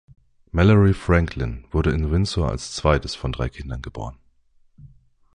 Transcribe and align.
Mallory 0.51 0.93
Franklin 0.95 1.63
wurde 1.69 1.91
in 1.91 2.09
Windsor 2.09 2.49
als 2.49 2.73
zweites 2.73 3.13
von 3.13 3.31
drei 3.31 3.49
Kindern 3.49 3.83
geboren. 3.83 4.17